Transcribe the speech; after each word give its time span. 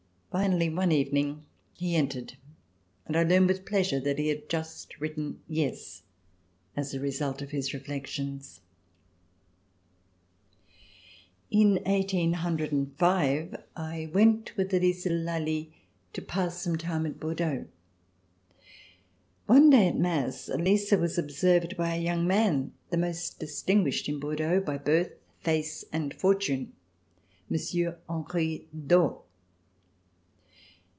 Finally 0.31 0.69
one 0.69 0.93
evening 0.93 1.43
he 1.77 1.93
entered 1.93 2.37
and 3.05 3.17
I 3.17 3.23
learned 3.23 3.49
with 3.49 3.65
pleasure 3.65 3.99
that 3.99 4.17
he 4.17 4.29
had 4.29 4.47
just 4.47 4.97
written 5.01 5.41
"yes" 5.45 6.03
as 6.73 6.93
a 6.93 7.01
result 7.01 7.41
of 7.41 7.51
his 7.51 7.73
reflections. 7.73 8.61
In 11.49 11.73
1805, 11.83 13.61
I 13.75 14.09
went 14.13 14.55
with 14.55 14.73
Elisa 14.73 15.09
de 15.09 15.15
Lally 15.15 15.73
to 16.13 16.21
pass 16.21 16.61
some 16.61 16.77
time 16.77 17.05
at 17.05 17.19
Bordeaux. 17.19 17.65
One 19.47 19.69
day 19.69 19.89
at 19.89 19.97
mass 19.99 20.47
Elisa 20.47 20.97
was 20.97 21.19
ob 21.19 21.29
served 21.31 21.75
by 21.75 21.93
a 21.93 21.99
young 22.01 22.25
man, 22.25 22.71
the 22.89 22.95
most 22.95 23.37
distinguished 23.37 24.07
in 24.07 24.17
Bordeaux, 24.21 24.61
by 24.61 24.77
birth, 24.77 25.11
face 25.41 25.83
and 25.91 26.13
fortune: 26.13 26.71
Monsieur 27.49 27.97
Henri 28.09 28.69
d'Aux. 28.87 29.23